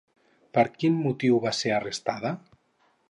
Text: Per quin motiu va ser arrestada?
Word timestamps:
Per 0.57 0.63
quin 0.77 0.97
motiu 1.03 1.37
va 1.45 1.53
ser 1.59 1.75
arrestada? 1.77 2.33